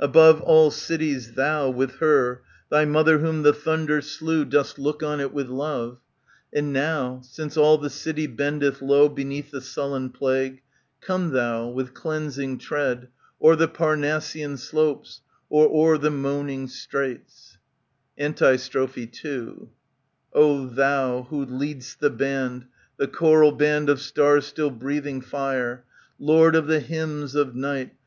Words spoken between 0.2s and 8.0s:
Dost look on it with love; And now, since all the